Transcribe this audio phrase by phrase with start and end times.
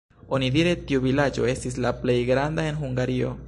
[0.37, 3.37] Onidire tiu vilaĝo estis la plej granda en Hungario.